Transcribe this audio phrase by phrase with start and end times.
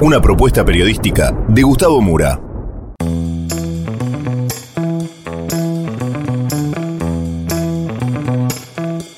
[0.00, 2.40] Una propuesta periodística de Gustavo Mura.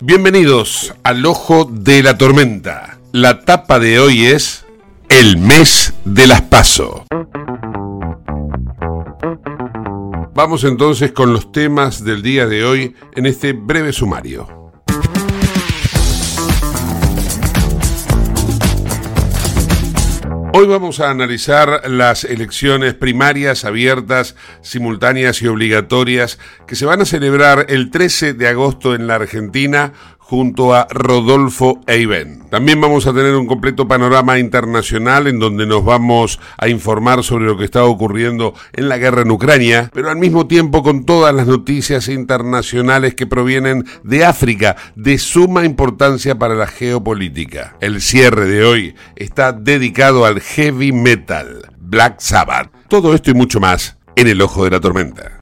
[0.00, 2.98] Bienvenidos al Ojo de la Tormenta.
[3.12, 4.64] La tapa de hoy es
[5.08, 7.06] El mes de las Paso.
[10.34, 14.61] Vamos entonces con los temas del día de hoy en este breve sumario.
[20.55, 27.07] Hoy vamos a analizar las elecciones primarias abiertas, simultáneas y obligatorias que se van a
[27.07, 32.48] celebrar el 13 de agosto en la Argentina junto a Rodolfo Eiben.
[32.48, 37.46] También vamos a tener un completo panorama internacional en donde nos vamos a informar sobre
[37.46, 41.34] lo que está ocurriendo en la guerra en Ucrania, pero al mismo tiempo con todas
[41.34, 47.77] las noticias internacionales que provienen de África, de suma importancia para la geopolítica.
[47.80, 52.70] El cierre de hoy está dedicado al heavy metal, Black Sabbath.
[52.88, 55.42] Todo esto y mucho más en el ojo de la tormenta.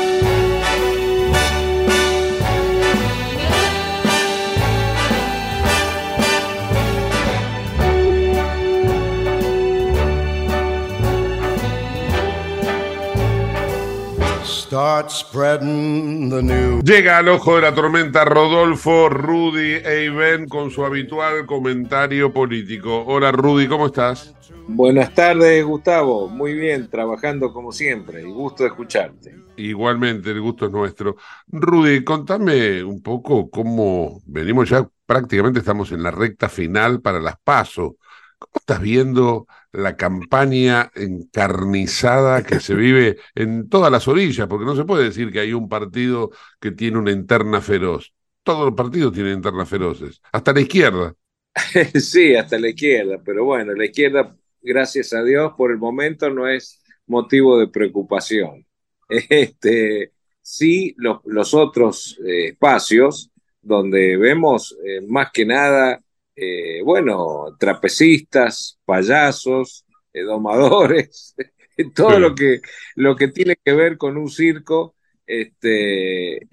[16.81, 23.03] Llega al ojo de la tormenta Rodolfo Rudy Eiben con su habitual comentario político.
[23.05, 24.33] Hola Rudy, ¿cómo estás?
[24.69, 26.29] Buenas tardes, Gustavo.
[26.29, 28.21] Muy bien, trabajando como siempre.
[28.21, 29.35] Y gusto de escucharte.
[29.57, 31.17] Igualmente, el gusto es nuestro.
[31.47, 37.35] Rudy, contame un poco cómo venimos ya, prácticamente estamos en la recta final para las
[37.43, 37.97] PASO.
[38.39, 44.47] ¿Cómo estás viendo la campaña encarnizada que se vive en todas las orillas?
[44.47, 48.13] Porque no se puede decir que hay un partido que tiene una interna feroz.
[48.43, 51.15] Todos los partidos tienen internas feroces, hasta la izquierda.
[51.99, 56.47] Sí, hasta la izquierda, pero bueno, la izquierda, gracias a Dios, por el momento no
[56.47, 58.65] es motivo de preocupación.
[59.29, 63.29] Este, sí, los, otros eh, espacios
[63.61, 66.01] donde vemos eh, más que nada
[66.35, 71.35] eh, bueno, trapecistas, payasos, eh, domadores,
[71.95, 72.61] todo lo, que,
[72.95, 74.95] lo que tiene que ver con un circo,
[75.25, 76.47] este,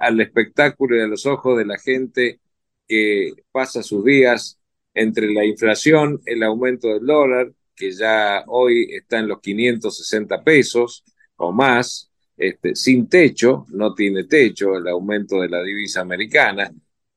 [0.00, 2.40] al, espectáculo y a los ojos de la gente
[2.86, 4.60] que pasa sus días
[4.94, 11.04] entre la inflación, el aumento del dólar, que ya hoy está en los 560 pesos
[11.36, 16.70] o más, este, sin techo, no tiene techo el aumento de la divisa americana,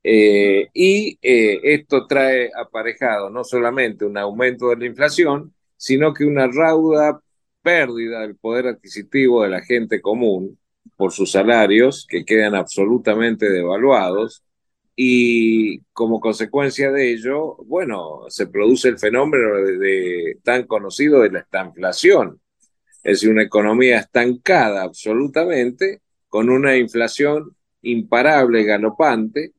[0.08, 6.26] eh, y eh, esto trae aparejado no solamente un aumento de la inflación, sino que
[6.26, 7.20] una rauda
[7.64, 10.60] pérdida del poder adquisitivo de la gente común
[10.96, 14.44] por sus salarios, que quedan absolutamente devaluados,
[14.96, 19.56] y como consecuencia de ello, bueno, se produce el fenómeno
[20.44, 22.40] tan conocido de la estanflación,
[23.04, 29.54] es decir, una economía estancada absolutamente, con una inflación imparable, galopante,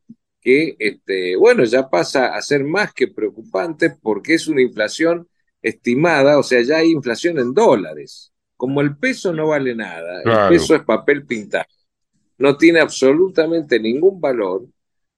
[0.46, 5.28] que, este, bueno, ya pasa a ser más que preocupante porque es una inflación
[5.60, 8.32] estimada, o sea, ya hay inflación en dólares.
[8.56, 11.66] Como el peso no vale nada, el peso es papel pintado,
[12.38, 14.68] no tiene absolutamente ningún valor,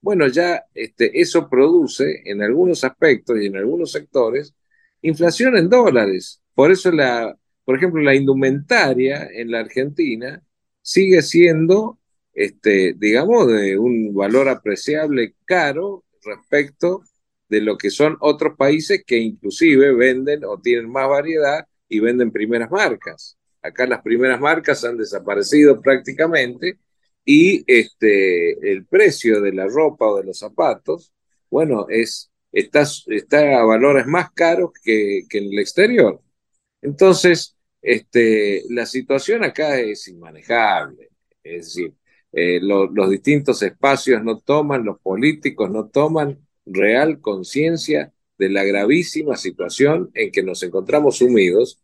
[0.01, 4.55] bueno, ya este, eso produce en algunos aspectos y en algunos sectores
[5.03, 6.41] inflación en dólares.
[6.55, 7.37] Por eso, la,
[7.67, 10.43] por ejemplo, la indumentaria en la Argentina
[10.81, 11.98] sigue siendo,
[12.39, 17.03] este, digamos, de un valor apreciable caro respecto
[17.49, 22.31] de lo que son otros países que inclusive venden o tienen más variedad y venden
[22.31, 23.37] primeras marcas.
[23.61, 26.79] Acá las primeras marcas han desaparecido prácticamente
[27.25, 31.13] y este, el precio de la ropa o de los zapatos,
[31.51, 36.23] bueno, es, está, está a valores más caros que, que en el exterior.
[36.83, 41.09] Entonces, este, la situación acá es inmanejable.
[41.43, 41.95] Es decir,
[42.33, 49.37] eh, los distintos espacios no toman, los políticos no toman real conciencia de la gravísima
[49.37, 51.83] situación en que nos encontramos sumidos,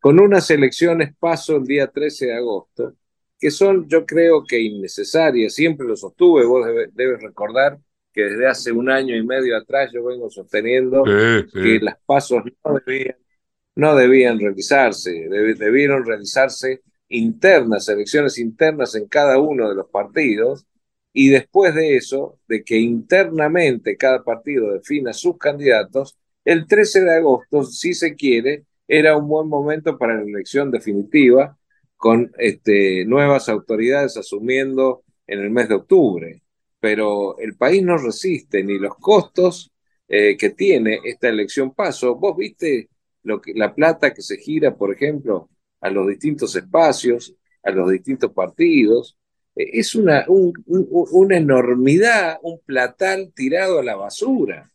[0.00, 2.94] con unas elecciones paso el día 13 de agosto,
[3.38, 7.78] que son, yo creo que innecesarias, siempre lo sostuve, vos debes recordar
[8.12, 12.80] que desde hace un año y medio atrás yo vengo sosteniendo que las pasos no
[12.84, 13.16] debían,
[13.74, 20.66] no debían realizarse, debieron realizarse internas, elecciones internas en cada uno de los partidos,
[21.12, 27.16] y después de eso, de que internamente cada partido defina sus candidatos, el 13 de
[27.16, 31.56] agosto, si se quiere, era un buen momento para la elección definitiva
[31.96, 36.42] con este, nuevas autoridades asumiendo en el mes de octubre.
[36.80, 39.72] Pero el país no resiste ni los costos
[40.08, 42.14] eh, que tiene esta elección paso.
[42.16, 42.90] Vos viste
[43.22, 45.48] lo que, la plata que se gira, por ejemplo,
[45.86, 49.16] a los distintos espacios, a los distintos partidos.
[49.54, 54.70] Eh, es una, una enormidad, un platal tirado a la basura,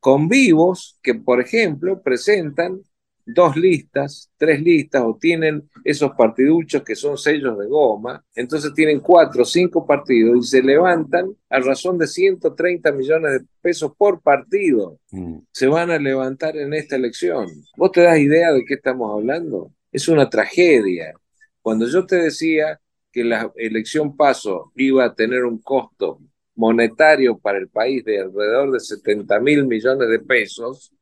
[0.00, 2.80] con vivos que, por ejemplo, presentan
[3.26, 9.00] dos listas, tres listas, o tienen esos partiduchos que son sellos de goma, entonces tienen
[9.00, 14.22] cuatro o cinco partidos y se levantan a razón de 130 millones de pesos por
[14.22, 15.00] partido.
[15.10, 15.38] Mm.
[15.50, 17.48] Se van a levantar en esta elección.
[17.76, 19.72] ¿Vos te das idea de qué estamos hablando?
[19.96, 21.14] Es una tragedia.
[21.62, 22.78] Cuando yo te decía
[23.10, 26.20] que la elección paso iba a tener un costo
[26.54, 30.92] monetario para el país de alrededor de 70 mil millones de pesos,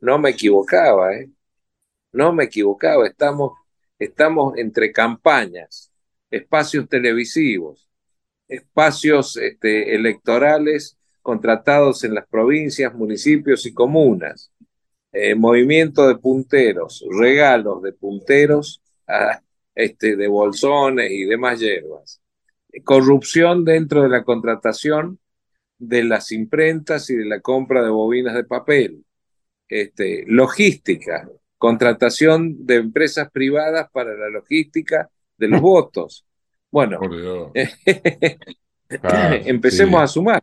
[0.00, 1.30] no me equivocaba, ¿eh?
[2.10, 3.52] no me equivocaba, estamos,
[3.96, 5.92] estamos entre campañas,
[6.28, 7.88] espacios televisivos,
[8.48, 14.51] espacios este, electorales contratados en las provincias, municipios y comunas,
[15.12, 18.82] eh, movimiento de punteros, regalos de punteros
[19.74, 22.20] este, de bolsones y demás hierbas,
[22.84, 25.18] corrupción dentro de la contratación
[25.78, 29.04] de las imprentas y de la compra de bobinas de papel,
[29.68, 36.24] este, logística, contratación de empresas privadas para la logística de los votos.
[36.70, 37.00] Bueno,
[39.02, 40.42] ah, empecemos a sumar.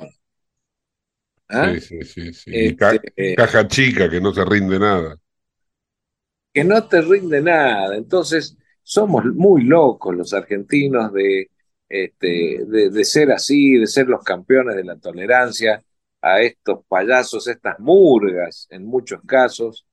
[1.49, 1.73] ¿Ah?
[1.79, 5.17] Sí, sí, sí, este, caja chica que no te rinde nada.
[6.53, 7.95] Que no te rinde nada.
[7.95, 11.49] Entonces, somos muy locos los argentinos de,
[11.87, 15.83] este, de, de, ser así, de ser los campeones de la tolerancia
[16.21, 19.85] a estos payasos, estas murgas en muchos casos,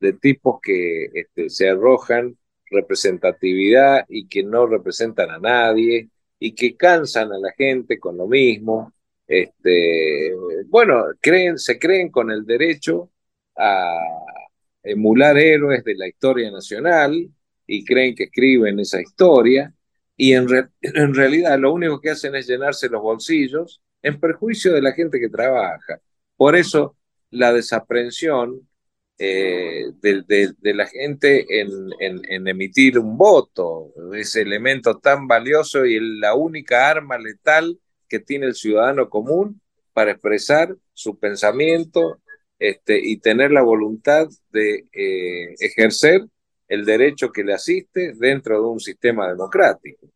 [0.00, 2.36] de tipos que este, se arrojan
[2.70, 8.26] representatividad y que no representan a nadie y que cansan a la gente con lo
[8.26, 8.92] mismo.
[9.32, 10.30] Este,
[10.66, 13.10] bueno, creen, se creen con el derecho
[13.56, 13.98] a
[14.82, 17.30] emular héroes de la historia nacional
[17.66, 19.72] y creen que escriben esa historia
[20.18, 20.48] y en,
[20.82, 25.18] en realidad lo único que hacen es llenarse los bolsillos en perjuicio de la gente
[25.18, 25.98] que trabaja.
[26.36, 26.98] Por eso
[27.30, 28.68] la desaprensión
[29.18, 36.90] eh, de, la gente en, emitir un voto, ese elemento tan valioso y la única
[36.90, 37.78] arma letal
[38.12, 39.62] que tiene el ciudadano común
[39.94, 42.20] para expresar su pensamiento
[42.58, 46.26] este, y tener la voluntad de eh, ejercer
[46.68, 50.08] el derecho que le asiste dentro de un sistema democrático.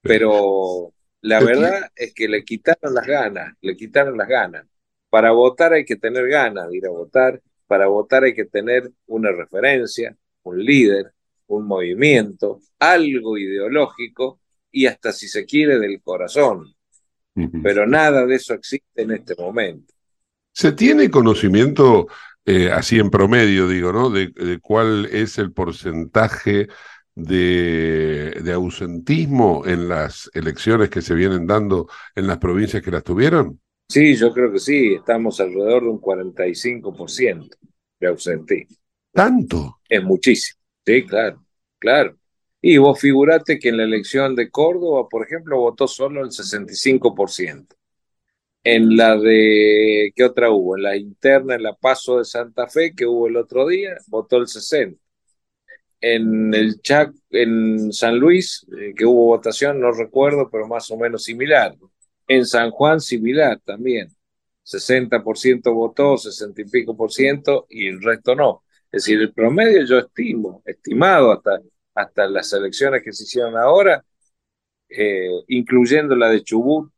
[0.00, 0.92] Pero
[1.22, 4.64] la verdad es que le quitaron las ganas, le quitaron las ganas.
[5.08, 8.88] Para votar hay que tener ganas de ir a votar, para votar hay que tener
[9.08, 11.12] una referencia, un líder,
[11.48, 14.38] un movimiento, algo ideológico
[14.70, 16.76] y hasta si se quiere del corazón.
[17.62, 19.94] Pero nada de eso existe en este momento.
[20.52, 22.08] ¿Se tiene conocimiento,
[22.44, 24.10] eh, así en promedio, digo, ¿no?
[24.10, 26.68] De, cuál es el porcentaje
[27.14, 33.04] de, de, ausentismo en las elecciones que se vienen dando en las provincias que las
[33.04, 33.60] tuvieron?
[33.88, 37.56] Sí, yo creo que sí, estamos alrededor de un 45%
[37.98, 38.76] de ausentismo.
[39.12, 39.80] ¿Tanto?
[39.88, 41.44] Es muchísimo, sí, claro,
[41.78, 42.19] claro.
[42.62, 47.76] Y vos figurate que en la elección de Córdoba, por ejemplo, votó solo el 65%.
[48.62, 50.76] En la de, ¿qué otra hubo?
[50.76, 54.36] En la interna, en la Paso de Santa Fe, que hubo el otro día, votó
[54.38, 54.98] el 60%.
[56.02, 60.96] En el Chac, en San Luis, eh, que hubo votación, no recuerdo, pero más o
[60.96, 61.74] menos similar.
[62.28, 64.08] En San Juan, similar también.
[64.64, 68.64] 60% votó, 60 y pico por ciento, y el resto no.
[68.92, 71.60] Es decir, el promedio yo estimo, estimado hasta,
[71.94, 74.04] hasta las elecciones que se hicieron ahora,
[74.88, 76.90] eh, incluyendo la de Chubut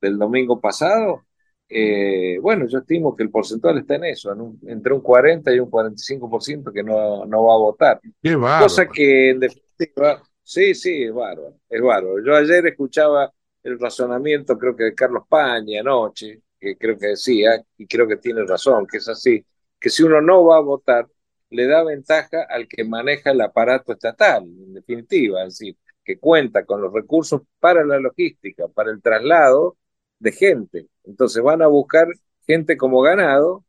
[0.00, 1.24] del domingo pasado,
[1.68, 4.34] eh, bueno, yo estimo que el porcentual está en eso,
[4.66, 8.00] entre un 40 y un 45% que no, no va a votar.
[8.22, 8.64] Qué bárbaro.
[8.64, 12.24] Cosa que en definitiva, sí, sí, es bárbaro, es bárbaro.
[12.24, 13.30] Yo ayer escuchaba
[13.62, 18.16] el razonamiento, creo que de Carlos Paña anoche, que creo que decía, y creo que
[18.16, 19.44] tiene razón, que es así,
[19.78, 21.06] que si uno no va a votar,
[21.50, 26.64] le da ventaja al que maneja el aparato estatal, en definitiva, es decir, que cuenta
[26.64, 29.76] con los recursos para la logística, para el traslado
[30.18, 30.86] de gente.
[31.04, 32.08] Entonces van a buscar
[32.46, 33.64] gente como ganado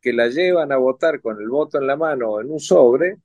[0.00, 3.16] que la llevan a votar con el voto en la mano o en un sobre,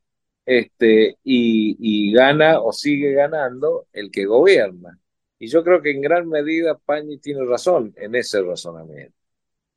[0.45, 4.99] este, y, y gana o sigue ganando el que gobierna.
[5.39, 9.15] Y yo creo que en gran medida Pañi tiene razón en ese razonamiento,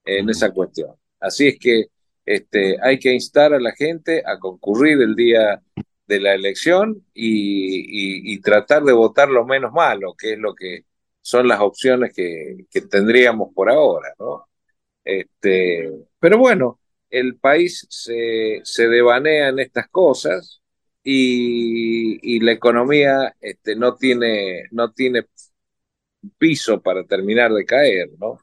[0.05, 0.95] en esa cuestión.
[1.21, 1.87] Así es que
[2.29, 5.63] este, hay que instar a la gente a concurrir el día
[6.07, 10.85] de la elección y, tratar de votar lo menos malo, que es lo que
[11.23, 14.47] son las opciones que, tendríamos por ahora, ¿no?
[15.05, 16.81] Este, pero bueno,
[17.11, 20.61] el país se, se devanea en estas cosas
[21.03, 25.27] y, la economía este, no, tiene, no tiene
[26.39, 28.39] piso para terminar de caer, ¿no?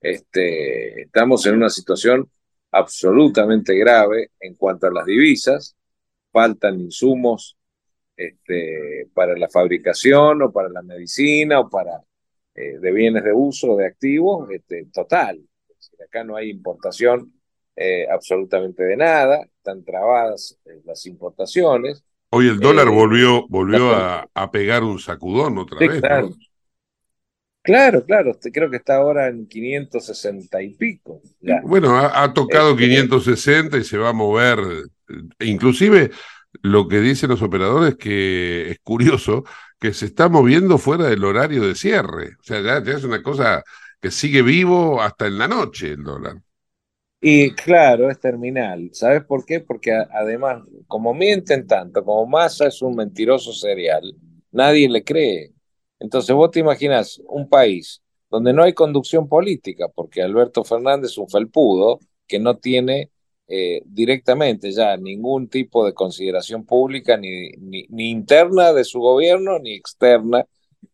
[0.00, 2.28] Estamos en una situación
[2.72, 5.76] absolutamente grave en cuanto a las divisas,
[6.32, 7.56] faltan insumos
[8.16, 12.02] este, para la fabricación o para la medicina o para
[12.54, 15.40] eh, de bienes de uso, de activos, este, total.
[16.04, 17.32] acá no hay importación
[17.76, 22.04] eh, absolutamente de nada, están trabadas eh, las importaciones.
[22.30, 26.00] Hoy el dólar volvió, volvió a, pegar un sacudón otra vez.
[26.00, 26.30] Claro,
[27.62, 28.04] claro,
[28.52, 31.20] creo que está ahora en 560 y pico.
[31.64, 34.58] Bueno, ha, tocado 560 este, y se va a mover.
[35.40, 36.10] Inclusive
[36.62, 39.44] lo que dicen los operadores que es curioso
[39.78, 42.36] que se está moviendo fuera del horario de cierre.
[42.40, 43.62] O sea, ya, ya es una cosa
[44.00, 46.36] que sigue vivo hasta en la noche el dólar.
[47.24, 48.90] Y claro, es terminal.
[48.92, 49.60] ¿Sabes por qué?
[49.60, 54.02] Porque además, como mienten tanto, como Massa es un mentiroso serial,
[54.50, 55.51] nadie le cree.
[56.02, 61.18] Entonces vos te imaginas un país donde no hay conducción política, porque Alberto Fernández es
[61.18, 63.10] un felpudo que no tiene
[63.46, 69.74] eh, directamente ya ningún tipo de consideración pública, ni, ni, interna de su gobierno, ni
[69.74, 70.44] externa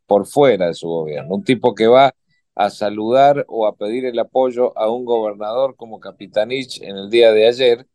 [0.06, 1.36] por fuera de su gobierno.
[1.36, 2.14] Un tipo que va
[2.54, 7.32] a saludar o a pedir el apoyo a un gobernador como Capitanich en el día
[7.32, 7.86] de ayer,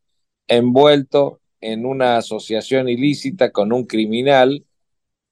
[0.47, 4.65] envuelto en una asociación ilícita con un criminal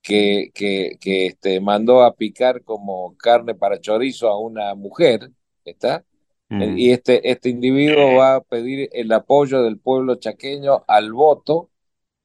[0.01, 5.31] que, que, que este, mandó a picar como carne para chorizo a una mujer,
[5.65, 6.03] ¿está?
[6.49, 6.77] Mm.
[6.77, 11.69] Y este, este individuo va a pedir el apoyo del pueblo chaqueño al voto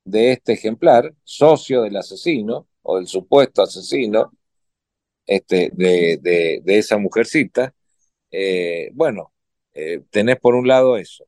[0.04, 4.32] de este ejemplar, socio del asesino o del supuesto asesino
[5.26, 7.74] este, de, de, de esa mujercita.
[8.30, 9.32] Eh, bueno,
[9.74, 11.26] eh, tenés por un lado eso.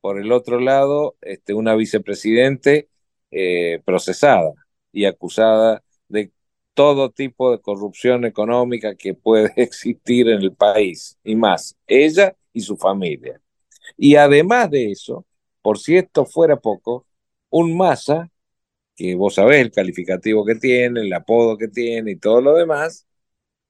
[0.00, 2.88] Por el otro lado, este, una vicepresidente
[3.30, 4.52] eh, procesada
[4.92, 6.32] y acusada de
[6.74, 12.60] todo tipo de corrupción económica que puede existir en el país y más, ella y
[12.60, 13.40] su familia.
[13.96, 15.26] Y además de eso,
[15.62, 17.06] por si esto fuera poco,
[17.50, 18.30] un masa,
[18.96, 23.06] que vos sabés el calificativo que tiene, el apodo que tiene y todo lo demás,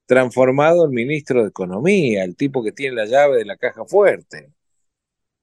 [0.06, 4.52] transformado en ministro de Economía, el tipo que tiene la llave de la caja fuerte.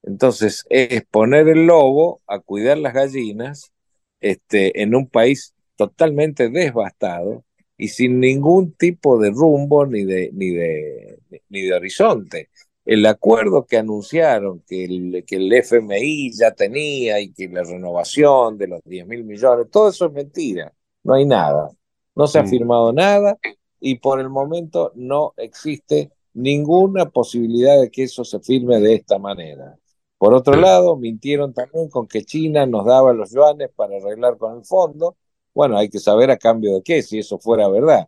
[0.04, 3.74] Entonces, es poner el lobo a cuidar las gallinas
[4.20, 7.46] este, en un país totalmente devastado
[7.78, 11.20] y sin ningún tipo de rumbo ni de, ni de,
[11.50, 12.50] ni de horizonte.
[12.86, 18.58] El acuerdo que anunciaron que el, que el FMI ya tenía y que la renovación
[18.58, 21.72] de los 10 mil millones, todo eso es mentira, no hay nada,
[22.16, 22.50] no se ha mm.
[22.50, 23.38] firmado nada
[23.80, 29.20] y por el momento no existe ninguna posibilidad de que eso se firme de esta
[29.20, 29.78] manera.
[30.18, 34.58] Por otro lado, mintieron también con que China nos daba los yuanes para arreglar con
[34.58, 35.16] el fondo.
[35.58, 38.08] Bueno, hay que saber a cambio de qué, si eso fuera verdad.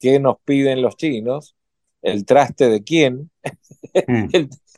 [0.00, 1.54] ¿Qué nos piden los chinos?
[2.00, 3.30] ¿El traste de quién?
[4.08, 4.28] Mm,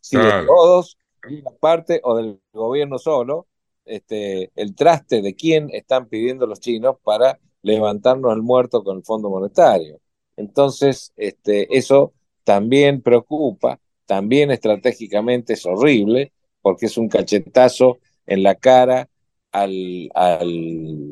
[0.00, 0.96] si de todos,
[1.28, 3.46] una parte o del gobierno solo,
[3.84, 9.04] este, el traste de quién están pidiendo los chinos para levantarnos el muerto con el
[9.04, 10.00] Fondo Monetario.
[10.36, 12.12] Entonces, este, eso
[12.44, 16.32] también preocupa, también estratégicamente es horrible,
[16.62, 19.08] porque es un cachetazo en la cara
[19.52, 21.07] al, al,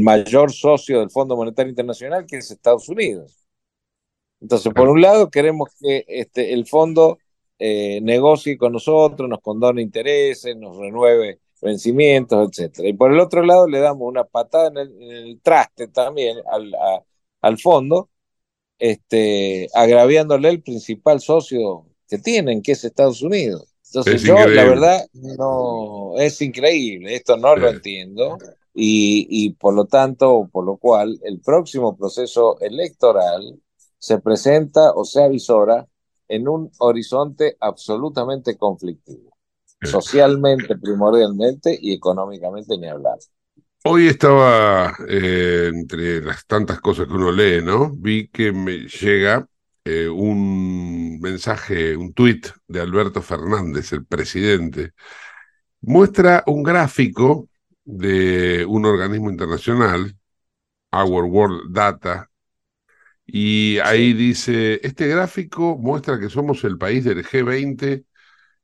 [0.00, 3.46] mayor socio del Fondo Monetario Internacional, que es Estados Unidos.
[4.40, 7.18] Entonces, por un lado, queremos que este, el fondo
[7.58, 12.88] eh, negocie con nosotros, nos condone intereses, nos renueve vencimientos, etcétera.
[12.88, 16.72] Y por el otro lado, le damos una patada en el, traste también al,
[17.40, 18.10] al fondo,
[18.78, 23.74] este, agraviándole el principal socio que tienen, que es Estados Unidos.
[23.88, 28.38] Entonces yo, la verdad, no, es increíble, esto no lo entiendo.
[28.80, 33.60] Y, y por lo tanto, por lo cual, el próximo proceso electoral
[33.98, 35.84] se presenta o se avisora
[36.28, 39.36] en un horizonte absolutamente conflictivo,
[39.82, 43.18] socialmente primordialmente y económicamente ni hablar.
[43.84, 47.90] Hoy estaba, eh, entre las tantas cosas que uno lee, ¿no?
[47.96, 49.44] Vi que me llega
[49.84, 54.92] eh, un mensaje, un tuit de Alberto Fernández, el presidente.
[55.80, 57.47] Muestra un gráfico
[57.88, 60.14] de un organismo internacional,
[60.92, 62.30] Our World Data,
[63.26, 68.04] y ahí dice, este gráfico muestra que somos el país del G20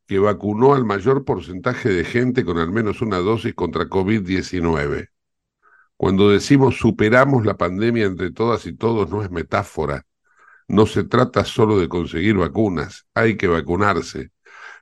[0.06, 5.08] que vacunó al mayor porcentaje de gente con al menos una dosis contra COVID-19.
[5.96, 10.06] Cuando decimos superamos la pandemia entre todas y todos, no es metáfora.
[10.68, 14.32] No se trata solo de conseguir vacunas, hay que vacunarse.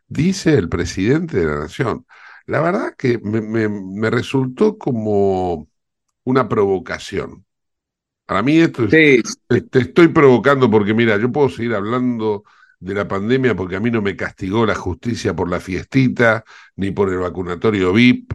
[0.08, 2.06] Dice el presidente de la Nación.
[2.46, 5.68] La verdad que me, resultó como
[6.24, 7.44] una provocación.
[8.26, 9.38] Para mí esto es,
[9.70, 12.44] te estoy provocando porque mira, yo puedo seguir hablando
[12.80, 16.44] de la pandemia porque a mí no me castigó la justicia por la fiestita,
[16.76, 18.32] ni por el vacunatorio VIP.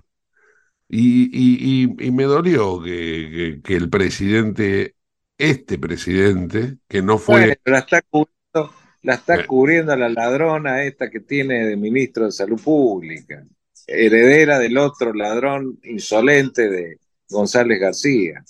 [0.89, 4.95] Y, y, me dolió que, que, el presidente,
[5.37, 7.59] este presidente, que no fue...
[7.65, 9.45] la está cubriendo, la está eh.
[9.45, 13.45] cubriendo la ladrona esta que tiene de ministro de Salud Pública,
[13.87, 16.97] heredera del otro ladrón insolente de
[17.29, 18.43] González García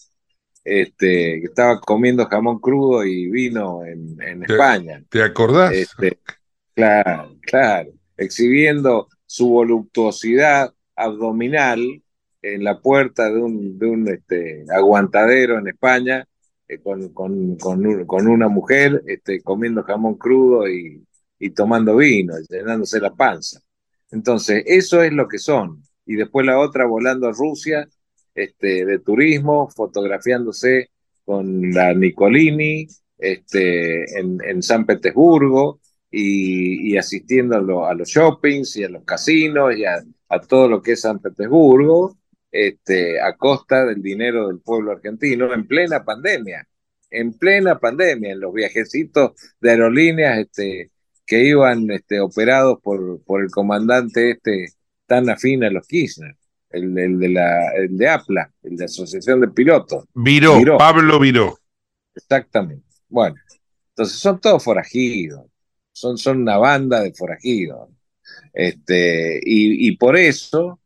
[0.67, 5.01] este, que estaba comiendo jamón crudo y vino en, España.
[5.09, 5.71] ¿Te acordás?
[5.71, 6.19] Este,
[6.73, 12.03] claro, claro, exhibiendo su voluptuosidad abdominal
[12.41, 16.27] en la puerta de un, de un este, aguantadero en España
[16.67, 21.01] eh, con, con, con, una mujer este, comiendo jamón crudo y,
[21.39, 23.61] y tomando vino, llenándose la panza.
[24.11, 25.83] Entonces, eso es lo que son.
[26.05, 27.87] Y después la otra volando a Rusia
[28.33, 30.91] este, de turismo, fotografiándose
[31.25, 39.03] con la Nicolini este, en, San Petersburgo y, asistiendo a, los shoppings y a los
[39.03, 40.03] casinos y a,
[40.47, 42.17] todo lo que es San Petersburgo,
[42.51, 46.67] este, a costa del dinero del pueblo argentino en plena pandemia,
[47.09, 50.91] en plena pandemia, en los viajecitos de aerolíneas este,
[51.27, 54.69] que iban este, operados por, por el comandante este
[55.05, 56.35] tan afín a los Kirchner
[56.69, 60.05] el, de la, el de APLA, el de Asociación de Pilotos.
[60.13, 61.57] Viró, Pablo Viró.
[62.13, 62.85] Exactamente.
[63.09, 63.35] Bueno,
[63.89, 65.45] entonces son todos forajidos,
[65.91, 67.89] son, son una banda de forajidos.
[68.53, 70.79] Este, y, por eso,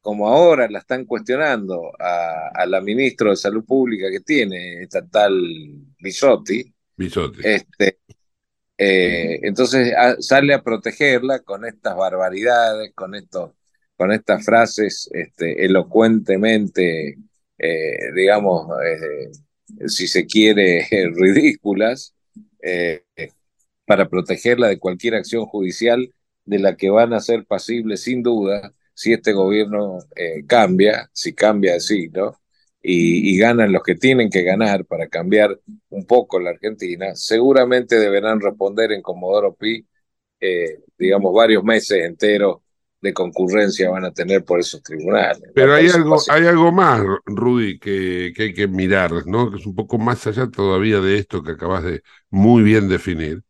[0.00, 5.32] como ahora la están cuestionando a, la ministra de Salud Pública que tiene, esta tal
[5.98, 6.72] Bisotti,
[7.42, 7.98] Este,
[8.78, 13.52] eh, entonces sale a protegerla con estas barbaridades, con estos
[13.96, 17.16] con estas frases este, elocuentemente,
[17.58, 22.14] eh, digamos, eh, si se quiere, ridículas,
[23.86, 26.12] para protegerla de cualquier acción judicial
[26.44, 29.98] de la que van a ser pasibles sin duda si este gobierno
[30.46, 32.38] cambia, si cambia así, ¿no?
[32.88, 37.98] Y, y, ganan los que tienen que ganar para cambiar un poco la Argentina, seguramente
[37.98, 39.84] deberán responder en Comodoro Pi,
[40.96, 42.58] digamos, varios meses enteros
[43.00, 45.50] de concurrencia van a tener por esos tribunales.
[45.54, 49.50] Pero hay algo, hay algo más, Rudy, que, que, hay que mirar, ¿no?
[49.50, 53.42] Que es un poco más allá todavía de esto que acabas de muy bien definir,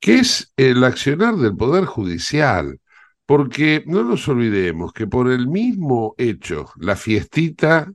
[0.00, 2.78] que es el accionar del Poder Judicial.
[3.26, 7.90] Porque no nos olvidemos que por el mismo hecho, la fiestita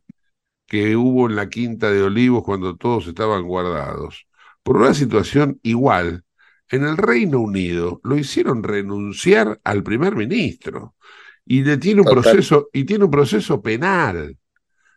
[0.70, 4.28] que hubo en la Quinta de Olivos cuando todos estaban guardados,
[4.62, 6.24] por una situación igual.
[6.70, 10.96] En el Reino Unido lo hicieron renunciar al primer ministro
[11.44, 14.38] y le tiene un proceso y tiene un proceso penal.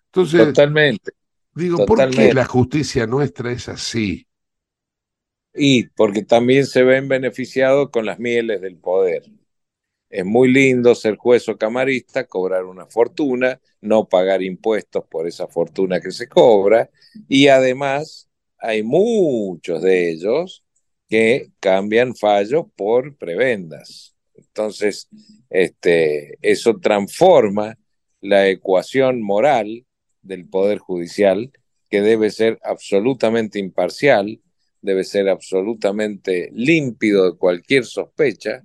[0.06, 1.12] Entonces, Totalmente.
[1.54, 4.26] Digo, ¿por qué la justicia nuestra es así?
[5.54, 9.22] Y porque también se ven beneficiados con las mieles del poder.
[10.12, 15.46] Es muy lindo ser juez o camarista, cobrar una fortuna, no pagar impuestos por esa
[15.48, 16.90] fortuna que se cobra,
[17.28, 20.64] y además hay muchos de ellos
[21.08, 24.14] que cambian fallos por prebendas.
[24.34, 25.08] Entonces,
[25.48, 27.78] este, eso transforma
[28.20, 29.86] la ecuación moral
[30.20, 31.52] del Poder Judicial,
[31.88, 34.42] que debe ser absolutamente imparcial,
[34.82, 38.62] debe ser absolutamente límpido de cualquier sospecha.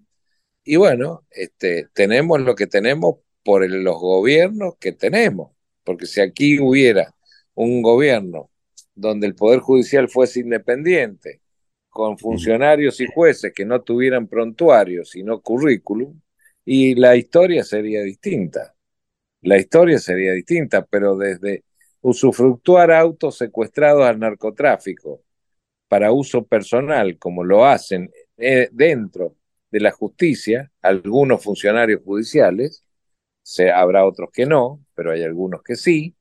[0.69, 5.53] Y bueno, este, tenemos lo que tenemos por los gobiernos que tenemos,
[5.85, 7.15] porque si aquí hubiera
[7.53, 8.51] un gobierno
[8.93, 11.39] donde el Poder Judicial fuese independiente,
[11.87, 16.19] con funcionarios y jueces que no tuvieran prontuarios, sino currículum,
[16.65, 18.75] y la historia sería distinta.
[19.43, 21.63] La historia sería distinta, pero desde
[22.01, 25.21] usufructuar autos secuestrados al narcotráfico
[25.87, 29.37] para uso personal, como lo hacen eh, dentro
[29.77, 32.83] de la justicia, algunos funcionarios judiciales,
[33.43, 36.15] se, habrá otros que no, pero hay algunos que sí,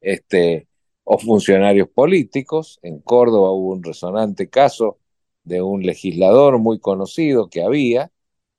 [0.00, 0.68] este,
[1.04, 2.78] o funcionarios políticos.
[2.82, 4.98] En Córdoba hubo un resonante caso
[5.44, 8.12] de un legislador muy conocido que había,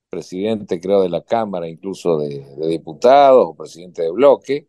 [0.10, 4.68] presidente creo de la Cámara, incluso de, diputados o presidente de bloque,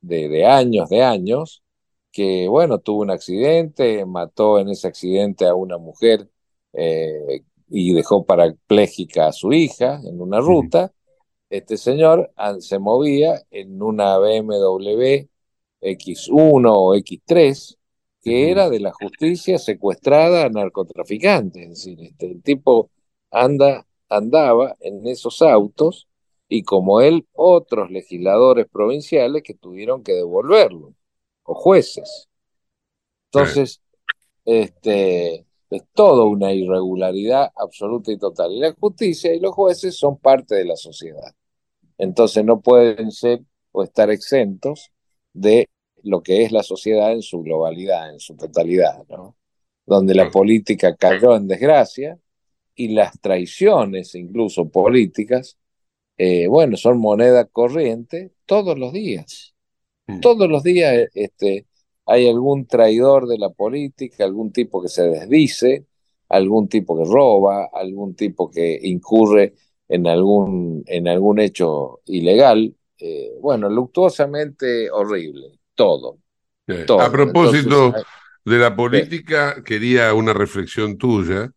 [0.00, 1.64] de, años, de años,
[2.12, 6.30] que bueno, tuvo un accidente, mató en ese accidente a una mujer
[6.72, 7.44] eh,
[7.76, 10.92] y dejó parapléjica a su hija en una ruta.
[11.50, 15.26] Este señor se movía en una BMW
[15.80, 17.76] X1 o X3,
[18.22, 21.62] que era de la justicia secuestrada a narcotraficantes.
[21.62, 22.90] Es decir, este, el tipo
[23.32, 26.06] anda andaba en esos autos
[26.48, 30.94] y como él, otros legisladores provinciales que tuvieron que devolverlo,
[31.42, 32.28] o jueces.
[33.32, 33.80] Entonces,
[34.44, 35.44] este,
[35.76, 38.52] es todo una irregularidad absoluta y total.
[38.52, 41.34] Y la justicia y los jueces son parte de la sociedad.
[41.98, 44.90] Entonces no pueden ser o estar exentos
[45.32, 45.68] de
[46.02, 49.36] lo que es la sociedad en su globalidad, en su totalidad, ¿no?
[49.86, 52.18] Donde la política cayó en desgracia,
[52.74, 55.58] y las traiciones, incluso políticas,
[56.16, 59.54] eh, bueno, son moneda corriente todos los días.
[60.20, 61.66] Todos los días este,
[62.06, 65.86] hay algún traidor de la política, algún tipo que se desdice,
[66.28, 69.54] algún tipo que roba, algún tipo que incurre
[69.88, 72.74] en algún, en algún hecho ilegal.
[72.98, 76.18] Eh, bueno, luctuosamente horrible, todo.
[76.66, 77.92] A propósito
[78.44, 81.50] de la política, quería una reflexión tuya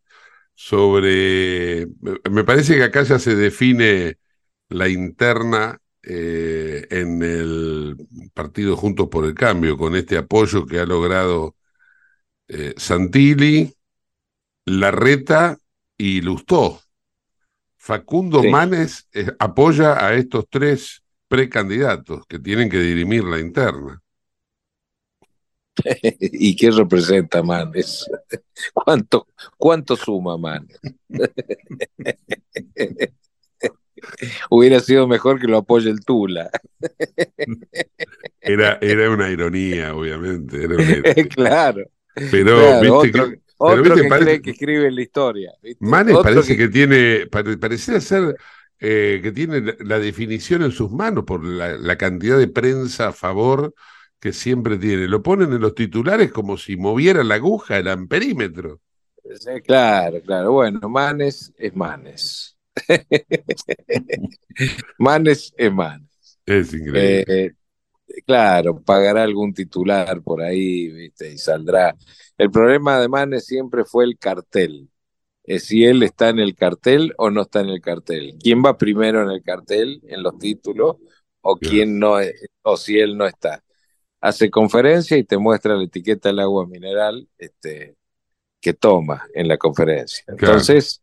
[0.54, 1.88] sobre,
[2.32, 4.18] me parece que acá ya se define
[4.70, 7.98] la interna eh, en el
[8.34, 11.56] partido Juntos por el Cambio, con este apoyo que ha logrado
[12.48, 13.74] eh, Santilli,
[14.66, 15.58] Larreta
[15.98, 16.80] y Lustó.
[17.76, 24.02] Facundo Manes eh, apoya a estos tres precandidatos que tienen que dirimir la interna.
[26.20, 28.06] ¿Y qué representa Manes?
[28.74, 30.80] ¿Cuánto, cuánto suma Manes?
[34.50, 36.50] Hubiera sido mejor que lo apoye el Tula.
[38.42, 40.68] Era, era una ironía, obviamente.
[41.36, 41.90] claro.
[42.32, 45.52] Pero, viste que, otro que cree que escribe la historia.
[45.80, 46.68] Manes parece que...
[46.68, 48.36] tiene, parece ser
[48.80, 53.74] eh, que tiene la definición en sus manos por la cantidad de prensa a favor
[54.20, 55.08] que siempre tiene.
[55.08, 58.80] Lo ponen en los titulares como si moviera la aguja, el amperímetro.
[59.66, 60.52] claro, claro.
[60.52, 62.57] Bueno, Manes es Manes.
[64.98, 66.40] Manes es Manes.
[66.46, 67.24] Es increíble.
[67.28, 67.52] Eh,
[68.26, 71.32] claro, pagará algún titular por ahí, ¿viste?
[71.32, 71.96] Y saldrá.
[72.38, 74.90] El problema de Manes siempre fue el cartel.
[75.44, 78.36] Es si él está en el cartel o no está en el cartel.
[78.40, 80.98] ¿Quién va primero en el cartel, en los títulos,
[81.42, 82.18] o quién no,
[82.64, 83.64] o si él no está?
[84.22, 87.96] hace conferencia y te muestra la etiqueta del agua mineral este,
[88.60, 90.24] que toma en la conferencia.
[90.28, 91.02] Entonces,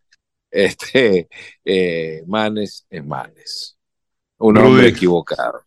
[0.55, 1.29] este,
[1.65, 3.77] eh, Manes es Manes.
[4.39, 5.61] Un hombre equivocado.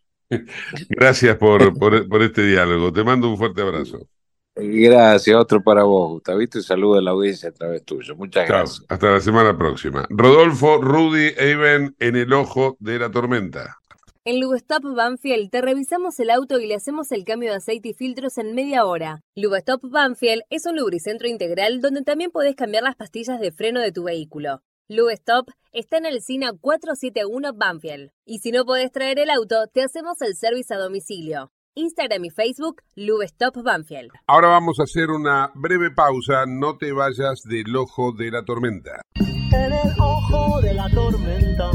[0.90, 2.92] Gracias por, por, este diálogo.
[2.92, 4.08] Te mando un fuerte abrazo.
[4.56, 8.16] Gracias, otro para vos, Gustavito, y saludo a la audiencia a través tuyo.
[8.16, 8.86] Muchas gracias.
[8.90, 10.08] Hasta la semana próxima.
[10.10, 13.78] Rodolfo, Rudy, Even en el ojo de la tormenta.
[14.26, 17.94] En Lubestop Banfield te revisamos el auto y le hacemos el cambio de aceite y
[17.94, 19.22] filtros en media hora.
[19.36, 23.94] Lubestop Banfield es un lubricentro integral donde también podés cambiar las pastillas de freno de
[23.94, 24.64] tu vehículo.
[24.90, 28.12] Lubestop está en el SINA 471 Banfield.
[28.26, 31.52] Y si no podés traer el auto, te hacemos el servicio a domicilio.
[31.76, 34.12] Instagram y Facebook, Lubestop Banfield.
[34.28, 36.46] Ahora vamos a hacer una breve pausa.
[36.48, 39.02] No te vayas del ojo de la tormenta.
[39.16, 41.70] En el ojo de la tormenta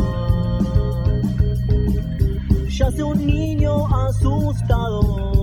[2.70, 5.42] yace un niño asustado.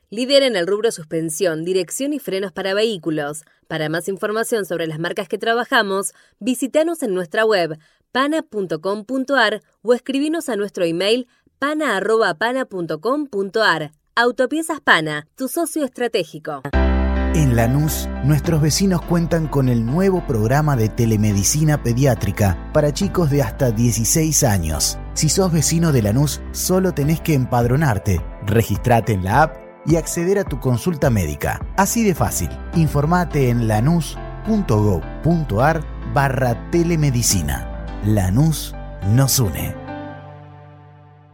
[0.11, 3.41] líder en el rubro suspensión, dirección y frenos para vehículos.
[3.67, 7.79] Para más información sobre las marcas que trabajamos, visítanos en nuestra web
[8.11, 13.93] pana.com.ar o escribinos a nuestro email pana.pana.com.ar.
[14.13, 16.63] Autopiezas Pana, tu socio estratégico.
[17.33, 23.41] En Lanús, nuestros vecinos cuentan con el nuevo programa de telemedicina pediátrica para chicos de
[23.41, 24.99] hasta 16 años.
[25.13, 30.39] Si sos vecino de Lanús, solo tenés que empadronarte, registrate en la app y acceder
[30.39, 31.59] a tu consulta médica.
[31.77, 32.49] Así de fácil.
[32.75, 34.21] Informate en lanús.gov.ar
[36.13, 37.85] barra telemedicina.
[38.05, 38.75] Lanús
[39.07, 39.80] nos une.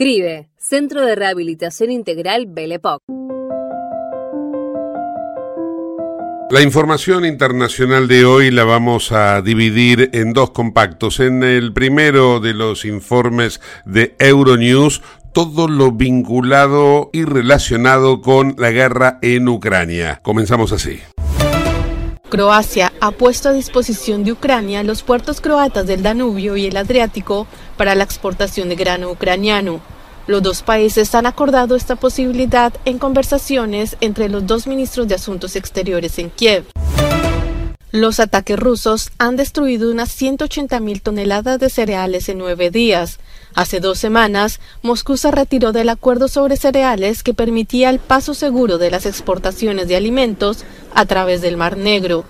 [0.00, 3.02] CRIBE, Centro de Rehabilitación Integral Belepoc.
[6.50, 11.20] La información internacional de hoy la vamos a dividir en dos compactos.
[11.20, 15.02] En el primero de los informes de Euronews,
[15.34, 20.20] todo lo vinculado y relacionado con la guerra en Ucrania.
[20.22, 20.98] Comenzamos así.
[22.30, 27.48] Croacia ha puesto a disposición de Ucrania los puertos croatas del Danubio y el Adriático
[27.76, 29.80] para la exportación de grano ucraniano.
[30.28, 35.56] Los dos países han acordado esta posibilidad en conversaciones entre los dos ministros de Asuntos
[35.56, 36.66] Exteriores en Kiev.
[37.92, 43.18] Los ataques rusos han destruido unas 180.000 toneladas de cereales en nueve días.
[43.56, 48.78] Hace dos semanas, Moscú se retiró del acuerdo sobre cereales que permitía el paso seguro
[48.78, 52.24] de las exportaciones de alimentos a través del Mar Negro.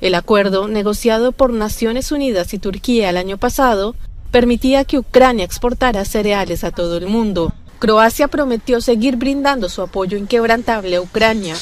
[0.00, 3.94] El acuerdo, negociado por Naciones Unidas y Turquía el año pasado,
[4.30, 7.52] permitía que Ucrania exportara cereales a todo el mundo.
[7.78, 11.56] Croacia prometió seguir brindando su apoyo inquebrantable a Ucrania.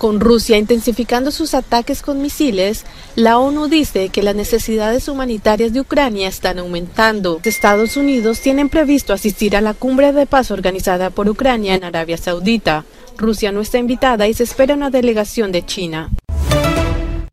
[0.00, 2.86] Con Rusia intensificando sus ataques con misiles,
[3.16, 7.38] la ONU dice que las necesidades humanitarias de Ucrania están aumentando.
[7.44, 12.16] Estados Unidos tienen previsto asistir a la cumbre de paz organizada por Ucrania en Arabia
[12.16, 12.86] Saudita.
[13.18, 16.08] Rusia no está invitada y se espera una delegación de China.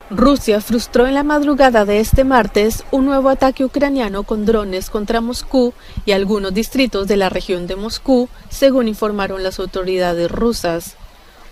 [0.09, 5.21] Rusia frustró en la madrugada de este martes un nuevo ataque ucraniano con drones contra
[5.21, 5.73] Moscú
[6.05, 10.97] y algunos distritos de la región de Moscú, según informaron las autoridades rusas.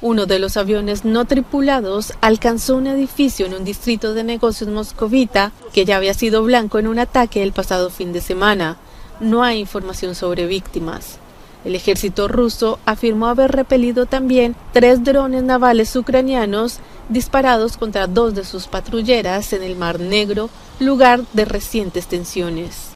[0.02, 5.52] Uno de los aviones no tripulados alcanzó un edificio en un distrito de negocios moscovita
[5.74, 8.78] que ya había sido blanco en un ataque el pasado fin de semana.
[9.22, 11.18] No hay información sobre víctimas.
[11.64, 16.80] El ejército ruso afirmó haber repelido también tres drones navales ucranianos
[17.10, 22.95] disparados contra dos de sus patrulleras en el Mar Negro, lugar de recientes tensiones.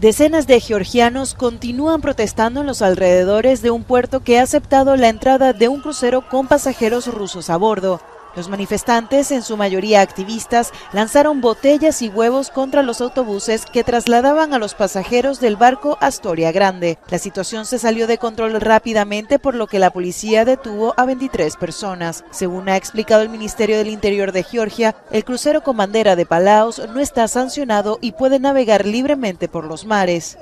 [0.00, 5.08] Decenas de georgianos continúan protestando en los alrededores de un puerto que ha aceptado la
[5.08, 8.02] entrada de un crucero con pasajeros rusos a bordo.
[8.36, 14.52] Los manifestantes, en su mayoría activistas, lanzaron botellas y huevos contra los autobuses que trasladaban
[14.52, 16.98] a los pasajeros del barco Astoria Grande.
[17.08, 21.56] La situación se salió de control rápidamente por lo que la policía detuvo a 23
[21.56, 22.24] personas.
[22.30, 26.82] Según ha explicado el Ministerio del Interior de Georgia, el crucero con bandera de Palaos
[26.92, 30.36] no está sancionado y puede navegar libremente por los mares.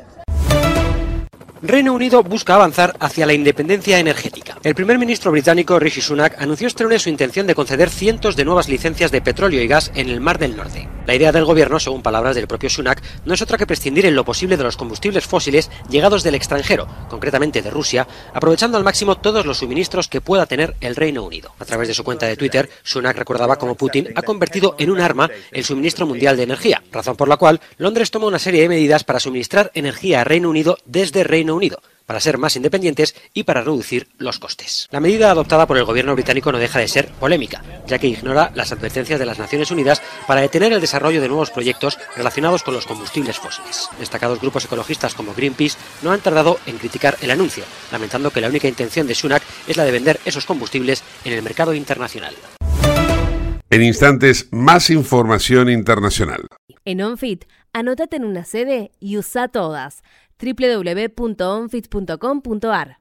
[1.67, 4.59] Reino Unido busca avanzar hacia la independencia energética.
[4.63, 8.45] El primer ministro británico Rishi Sunak anunció este lunes su intención de conceder cientos de
[8.45, 10.87] nuevas licencias de petróleo y gas en el Mar del Norte.
[11.07, 14.15] La idea del gobierno, según palabras del propio Sunak, no es otra que prescindir en
[14.15, 19.17] lo posible de los combustibles fósiles llegados del extranjero, concretamente de Rusia, aprovechando al máximo
[19.17, 21.55] todos los suministros que pueda tener el Reino Unido.
[21.59, 25.01] A través de su cuenta de Twitter, Sunak recordaba cómo Putin ha convertido en un
[25.01, 28.69] arma el suministro mundial de energía, razón por la cual Londres toma una serie de
[28.69, 33.45] medidas para suministrar energía a Reino Unido desde Reino Unido, para ser más independientes y
[33.45, 34.89] para reducir los costes.
[34.91, 38.53] La medida adoptada por el gobierno británico no deja de ser polémica, ya que ignora
[38.55, 42.75] las advertencias de las Naciones Unidas para detener el desarrollo de nuevos proyectos relacionados con
[42.75, 43.89] los combustibles fósiles.
[43.99, 48.49] Destacados grupos ecologistas como Greenpeace no han tardado en criticar el anuncio, lamentando que la
[48.49, 52.35] única intención de Sunak es la de vender esos combustibles en el mercado internacional.
[53.71, 56.47] En instantes, más información internacional.
[56.85, 60.05] En OnFit, anótate en una sede y usa todas
[60.45, 62.99] www.onfit.com.ar.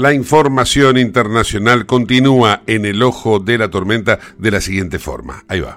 [0.00, 5.44] La información internacional continúa en el ojo de la tormenta de la siguiente forma.
[5.46, 5.76] Ahí va.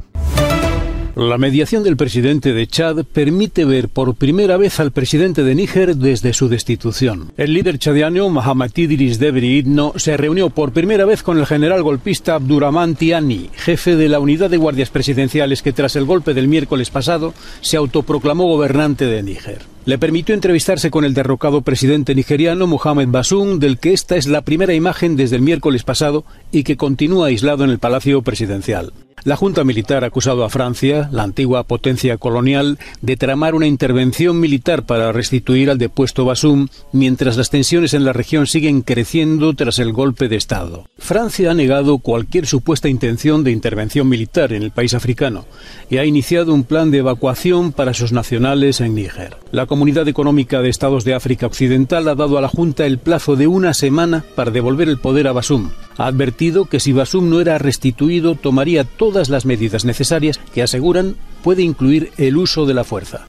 [1.16, 5.96] La mediación del presidente de Chad permite ver por primera vez al presidente de Níger
[5.96, 7.32] desde su destitución.
[7.38, 11.84] El líder chadiano Mohamed Idris Debri Itno se reunió por primera vez con el general
[11.84, 16.48] golpista Abdurrahman Tiani, jefe de la unidad de guardias presidenciales que tras el golpe del
[16.48, 19.62] miércoles pasado se autoproclamó gobernante de Níger.
[19.86, 24.42] Le permitió entrevistarse con el derrocado presidente nigeriano Mohamed Bazoum, del que esta es la
[24.42, 28.94] primera imagen desde el miércoles pasado y que continúa aislado en el Palacio Presidencial.
[29.26, 34.38] La Junta Militar ha acusado a Francia, la antigua potencia colonial, de tramar una intervención
[34.38, 39.80] militar para restituir al depuesto Basum, mientras las tensiones en la región siguen creciendo tras
[39.80, 40.90] el golpe de Estado.
[40.98, 45.46] Francia ha negado cualquier supuesta intención de intervención militar en el país africano
[45.90, 49.38] y ha iniciado un plan de evacuación para sus nacionales en Níger.
[49.52, 53.38] La Comunidad Económica de Estados de África Occidental ha dado a la Junta el plazo
[53.38, 55.70] de una semana para devolver el poder a Basum.
[55.98, 61.16] Ha advertido que si Basum no era restituido, tomaría todas las medidas necesarias que aseguran
[61.44, 63.28] puede incluir el uso de la fuerza.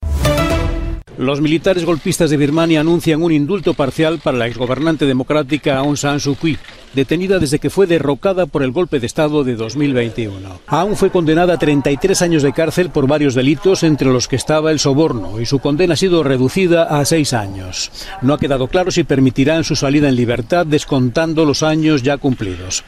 [1.16, 6.18] Los militares golpistas de Birmania anuncian un indulto parcial para la exgobernante democrática Aung San
[6.18, 6.58] Suu Kyi,
[6.92, 10.60] detenida desde que fue derrocada por el golpe de Estado de 2021.
[10.66, 14.72] Aung fue condenada a 33 años de cárcel por varios delitos, entre los que estaba
[14.72, 17.92] el soborno, y su condena ha sido reducida a seis años.
[18.20, 22.82] No ha quedado claro si permitirán su salida en libertad descontando los años ya cumplidos.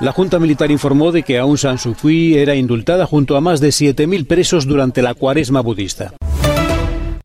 [0.00, 3.60] La Junta Militar informó de que Aung San Suu Kyi era indultada junto a más
[3.60, 6.12] de 7.000 presos durante la cuaresma budista.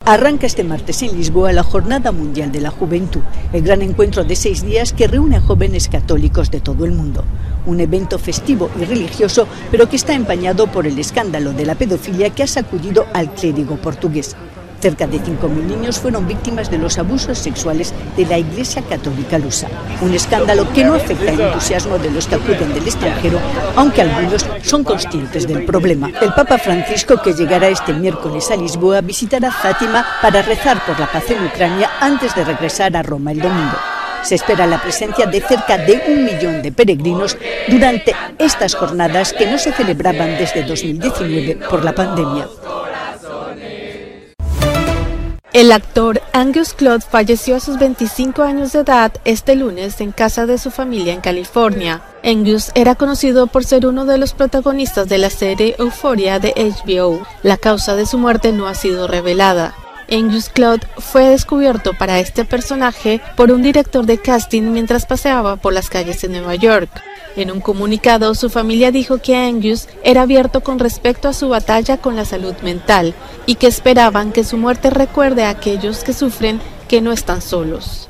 [0.10, 3.20] Arranca este martes en Lisboa la Jornada Mundial de la Juventud,
[3.52, 7.26] el gran encuentro de seis días que reúne a jóvenes católicos de todo el mundo.
[7.66, 12.30] Un evento festivo y religioso, pero que está empañado por el escándalo de la pedofilia
[12.30, 14.38] que ha sacudido al clérigo portugués.
[14.80, 19.68] Cerca de 5.000 niños fueron víctimas de los abusos sexuales de la Iglesia Católica Lusa.
[20.02, 23.40] Un escándalo que no afecta el entusiasmo de los que acuden del extranjero,
[23.76, 26.12] aunque algunos son conscientes del problema.
[26.22, 31.12] El Papa Francisco, que llegará este miércoles a Lisboa, visitará Fátima para rezar por la
[31.12, 33.78] paz en Ucrania antes de regresar a Roma el domingo.
[34.22, 39.50] Se espera la presencia de cerca de un millón de peregrinos durante estas jornadas que
[39.50, 42.48] no se celebraban desde 2019 por la pandemia.
[45.54, 50.46] El actor Angus Cloud falleció a sus 25 años de edad este lunes en casa
[50.46, 52.02] de su familia en California.
[52.22, 57.26] Angus era conocido por ser uno de los protagonistas de la serie Euphoria de HBO.
[57.44, 59.74] La causa de su muerte no ha sido revelada.
[60.12, 65.72] Angus Cloud fue descubierto para este personaje por un director de casting mientras paseaba por
[65.72, 66.90] las calles de Nueva York.
[67.38, 71.98] En un comunicado, su familia dijo que Angus era abierto con respecto a su batalla
[71.98, 73.14] con la salud mental
[73.46, 78.10] y que esperaban que su muerte recuerde a aquellos que sufren que no están solos.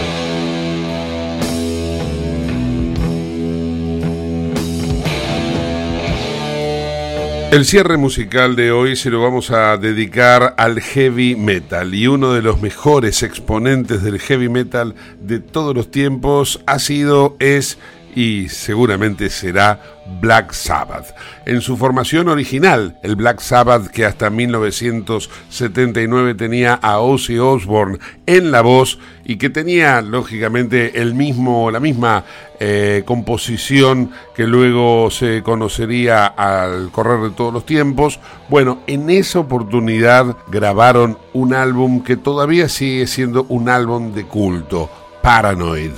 [7.51, 12.31] El cierre musical de hoy se lo vamos a dedicar al heavy metal y uno
[12.31, 17.77] de los mejores exponentes del heavy metal de todos los tiempos ha sido, es
[18.15, 19.79] y seguramente será
[20.19, 21.15] Black Sabbath.
[21.45, 28.51] En su formación original, el Black Sabbath que hasta 1979 tenía a Ozzy Osbourne en
[28.51, 32.25] la voz y que tenía lógicamente el mismo, la misma
[32.59, 38.19] eh, composición que luego se conocería al correr de todos los tiempos.
[38.49, 44.89] Bueno, en esa oportunidad grabaron un álbum que todavía sigue siendo un álbum de culto,
[45.21, 45.93] Paranoid.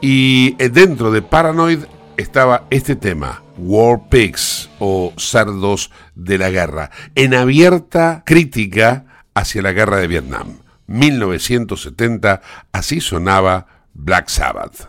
[0.00, 1.84] Y eh, dentro de Paranoid
[2.16, 9.72] estaba este tema, War Pigs o Cerdos de la Guerra, en abierta crítica hacia la
[9.72, 10.58] guerra de Vietnam.
[10.86, 12.42] 1970,
[12.72, 14.88] así sonaba Black Sabbath.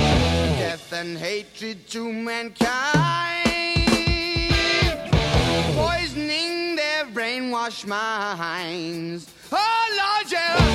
[0.81, 2.65] Death and hatred to mankind,
[5.75, 9.31] poisoning their brainwash wash my hands.
[9.51, 10.70] Oh, Lord, yeah.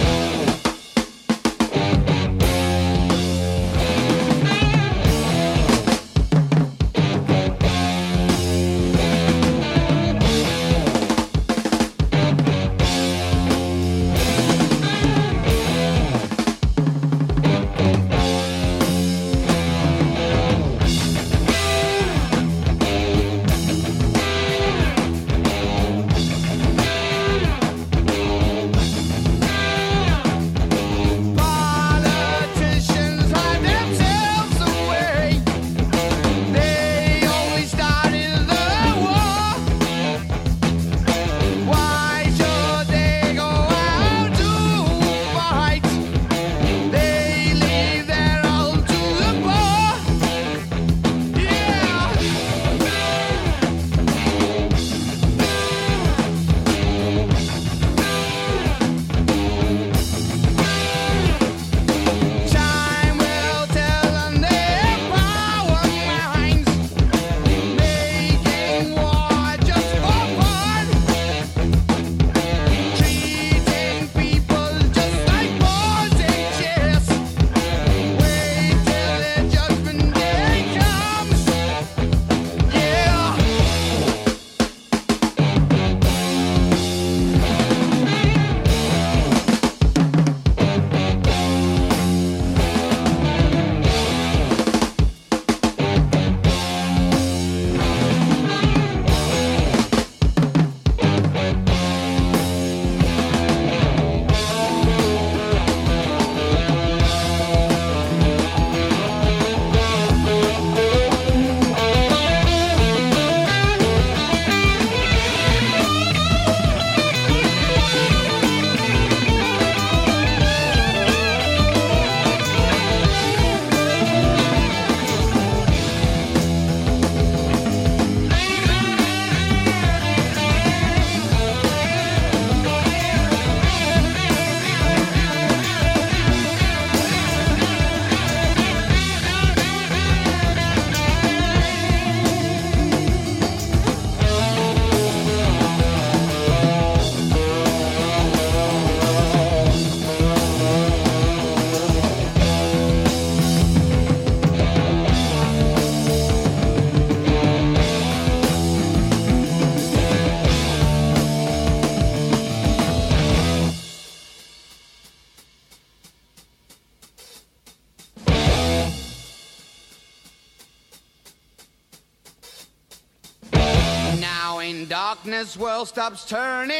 [175.47, 176.77] Darkness, world stops turning.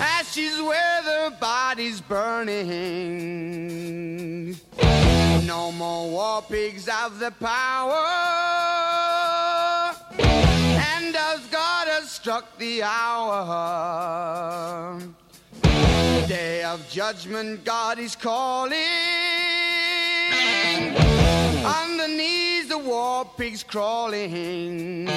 [0.00, 2.66] Ashes where the body's burning.
[5.46, 8.06] No more war pigs have the power.
[10.18, 13.38] And as God has struck the hour,
[16.28, 18.74] day of judgment, God is calling.
[22.08, 25.08] Knees, the war pigs crawling,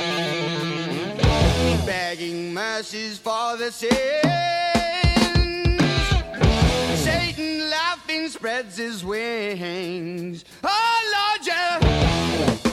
[1.86, 3.94] begging mercies for the sins.
[7.04, 10.46] Satan laughing spreads his wings.
[10.64, 12.67] Oh Lord, yeah.